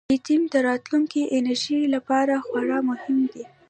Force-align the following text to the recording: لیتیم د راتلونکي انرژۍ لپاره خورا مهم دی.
لیتیم 0.09 0.41
د 0.53 0.55
راتلونکي 0.67 1.21
انرژۍ 1.35 1.79
لپاره 1.95 2.33
خورا 2.45 2.79
مهم 2.89 3.19
دی. 3.31 3.43